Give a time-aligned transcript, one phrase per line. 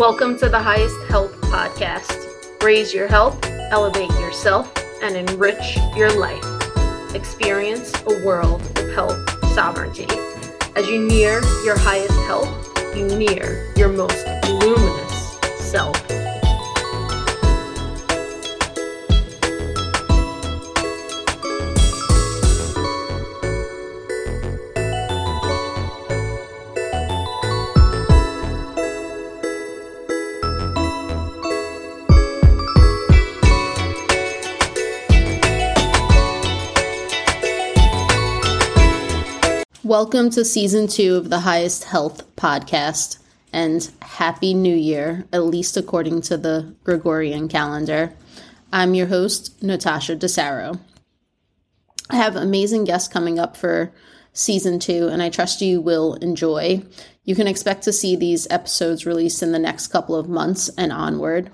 [0.00, 2.62] Welcome to the Highest Health Podcast.
[2.62, 3.38] Raise your health,
[3.70, 6.42] elevate yourself, and enrich your life.
[7.14, 9.18] Experience a world of health
[9.52, 10.06] sovereignty.
[10.74, 12.48] As you near your highest health,
[12.96, 15.94] you near your most luminous self.
[39.90, 43.18] Welcome to season two of the Highest Health Podcast,
[43.52, 48.14] and Happy New Year, at least according to the Gregorian calendar.
[48.72, 50.78] I'm your host, Natasha DeSaro.
[52.08, 53.92] I have amazing guests coming up for
[54.32, 56.84] season two, and I trust you will enjoy.
[57.24, 60.92] You can expect to see these episodes released in the next couple of months and
[60.92, 61.50] onward.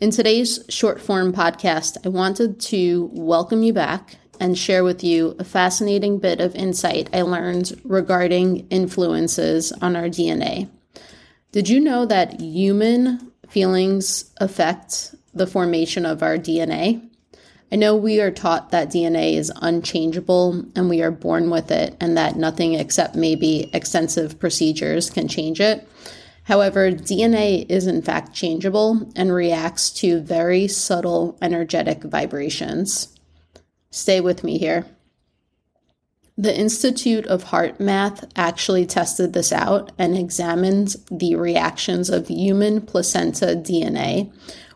[0.00, 5.36] In today's short form podcast, I wanted to welcome you back and share with you
[5.38, 10.68] a fascinating bit of insight I learned regarding influences on our DNA.
[11.52, 17.08] Did you know that human feelings affect the formation of our DNA?
[17.72, 21.96] I know we are taught that DNA is unchangeable and we are born with it,
[22.00, 25.88] and that nothing except maybe extensive procedures can change it.
[26.44, 33.15] However, DNA is in fact changeable and reacts to very subtle energetic vibrations.
[33.96, 34.84] Stay with me here.
[36.36, 43.56] The Institute of HeartMath actually tested this out and examined the reactions of human placenta
[43.56, 44.30] DNA,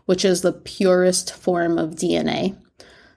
[0.07, 2.57] which is the purest form of DNA.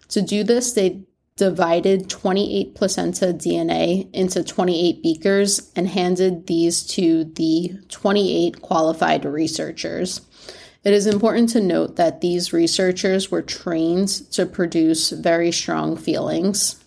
[0.09, 1.05] To do this, they
[1.37, 10.21] divided 28 placenta DNA into 28 beakers and handed these to the 28 qualified researchers.
[10.85, 16.85] It is important to note that these researchers were trained to produce very strong feelings.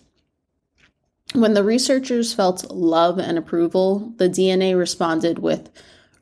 [1.34, 5.68] When the researchers felt love and approval, the DNA responded with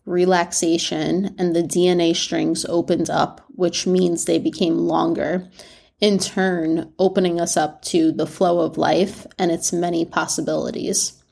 [0.06, 5.48] relaxation and the DNA strings opened up, which means they became longer,
[6.00, 11.22] in turn, opening us up to the flow of life and its many possibilities.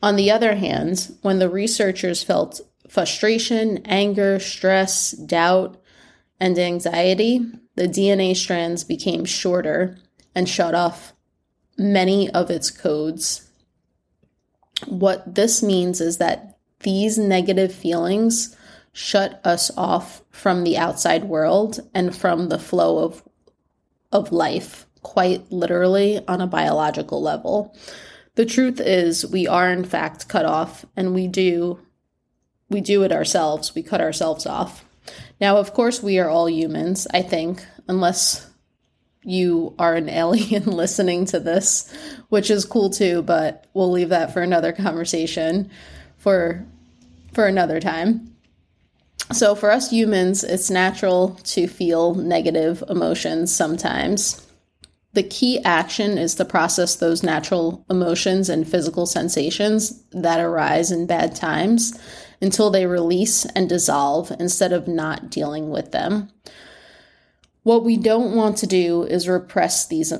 [0.00, 5.80] On the other hand, when the researchers felt frustration, anger, stress, doubt,
[6.40, 7.40] and anxiety,
[7.76, 9.96] the DNA strands became shorter
[10.34, 11.12] and shut off
[11.78, 13.48] many of its codes.
[14.86, 18.56] What this means is that these negative feelings
[18.92, 23.22] shut us off from the outside world and from the flow of
[24.10, 27.74] of life quite literally on a biological level.
[28.34, 31.80] The truth is we are in fact cut off and we do
[32.72, 33.74] we do it ourselves.
[33.74, 34.84] We cut ourselves off.
[35.40, 38.48] Now, of course, we are all humans, I think, unless
[39.22, 41.92] you are an alien listening to this,
[42.28, 45.70] which is cool too, but we'll leave that for another conversation
[46.18, 46.64] for
[47.32, 48.34] for another time.
[49.32, 54.46] So for us humans, it's natural to feel negative emotions sometimes.
[55.14, 61.06] The key action is to process those natural emotions and physical sensations that arise in
[61.06, 61.98] bad times
[62.42, 66.28] until they release and dissolve instead of not dealing with them.
[67.62, 70.12] What we don't want to do is repress these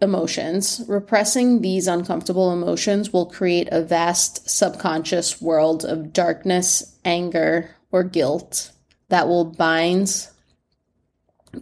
[0.00, 0.80] emotions.
[0.88, 8.72] Repressing these uncomfortable emotions will create a vast subconscious world of darkness, anger, or guilt
[9.10, 10.26] that will bind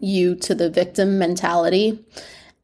[0.00, 2.04] you to the victim mentality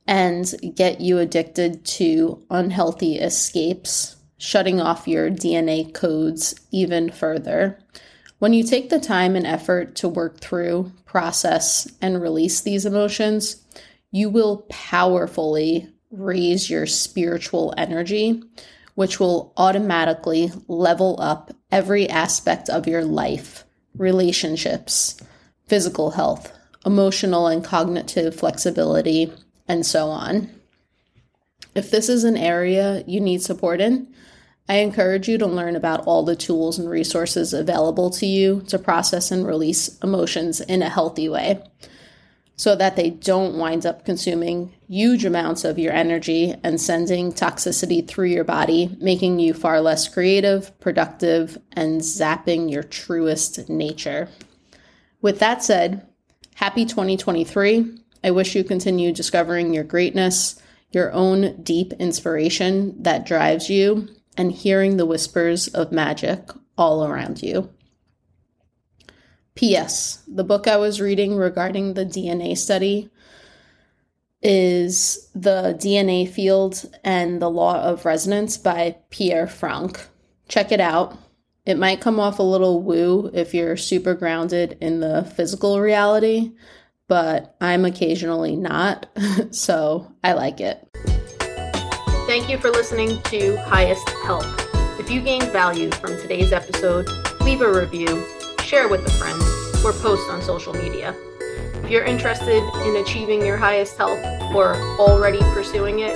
[0.06, 7.78] and get you addicted to unhealthy escapes shutting off your DNA codes even further.
[8.38, 13.62] When you take the time and effort to work through, process, and release these emotions,
[14.10, 18.42] you will powerfully raise your spiritual energy,
[18.94, 23.64] which will automatically level up every aspect of your life
[23.94, 25.20] relationships,
[25.66, 26.50] physical health,
[26.86, 29.30] emotional and cognitive flexibility,
[29.68, 30.48] and so on.
[31.74, 34.12] If this is an area you need support in,
[34.70, 38.78] I encourage you to learn about all the tools and resources available to you to
[38.78, 41.60] process and release emotions in a healthy way
[42.54, 48.06] so that they don't wind up consuming huge amounts of your energy and sending toxicity
[48.06, 54.28] through your body, making you far less creative, productive, and zapping your truest nature.
[55.20, 56.06] With that said,
[56.54, 57.98] happy 2023.
[58.22, 60.62] I wish you continue discovering your greatness,
[60.92, 64.06] your own deep inspiration that drives you,
[64.36, 67.70] and hearing the whispers of magic all around you.
[69.54, 70.22] P.S.
[70.26, 73.10] The book I was reading regarding the DNA study
[74.42, 80.06] is The DNA Field and the Law of Resonance by Pierre Franckh.
[80.48, 81.16] Check it out.
[81.66, 86.52] It might come off a little woo if you're super grounded in the physical reality,
[87.06, 89.06] but I'm occasionally not,
[89.50, 90.88] so I like it.
[92.30, 94.46] Thank you for listening to Highest Health.
[95.00, 97.08] If you gained value from today's episode,
[97.40, 98.24] leave a review,
[98.62, 99.42] share with a friend,
[99.84, 101.12] or post on social media.
[101.82, 104.24] If you're interested in achieving your highest health
[104.54, 106.14] or already pursuing it,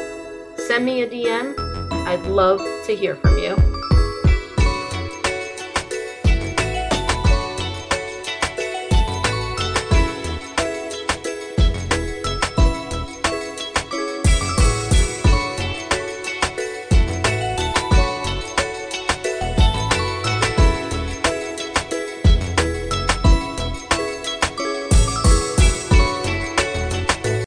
[0.57, 1.59] send me a DM.
[2.07, 3.64] I'd love to hear from you.